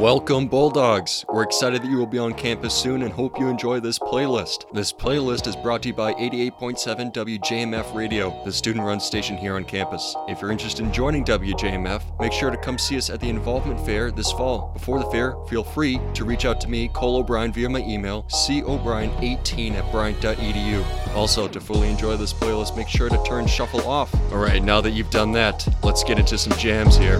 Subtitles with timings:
[0.00, 1.26] Welcome, Bulldogs!
[1.28, 4.64] We're excited that you will be on campus soon and hope you enjoy this playlist.
[4.72, 9.56] This playlist is brought to you by 88.7 WJMF Radio, the student run station here
[9.56, 10.16] on campus.
[10.26, 13.84] If you're interested in joining WJMF, make sure to come see us at the Involvement
[13.84, 14.70] Fair this fall.
[14.72, 18.22] Before the fair, feel free to reach out to me, Cole O'Brien, via my email,
[18.22, 21.14] cobrien18 at bryant.edu.
[21.14, 24.14] Also, to fully enjoy this playlist, make sure to turn shuffle off.
[24.32, 27.18] Alright, now that you've done that, let's get into some jams here.